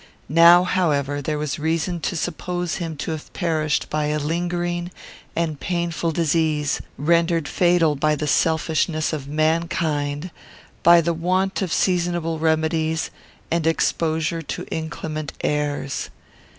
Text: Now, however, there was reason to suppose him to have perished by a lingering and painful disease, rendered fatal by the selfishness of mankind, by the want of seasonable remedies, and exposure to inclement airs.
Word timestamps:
Now, 0.29 0.63
however, 0.63 1.21
there 1.21 1.37
was 1.37 1.59
reason 1.59 1.99
to 1.99 2.15
suppose 2.15 2.77
him 2.77 2.97
to 2.97 3.11
have 3.11 3.31
perished 3.33 3.87
by 3.91 4.05
a 4.07 4.17
lingering 4.17 4.89
and 5.35 5.59
painful 5.59 6.09
disease, 6.11 6.81
rendered 6.97 7.47
fatal 7.47 7.95
by 7.95 8.15
the 8.15 8.25
selfishness 8.25 9.13
of 9.13 9.27
mankind, 9.27 10.31
by 10.81 11.01
the 11.01 11.13
want 11.13 11.61
of 11.61 11.71
seasonable 11.71 12.39
remedies, 12.39 13.11
and 13.51 13.67
exposure 13.67 14.41
to 14.41 14.63
inclement 14.73 15.33
airs. 15.41 16.09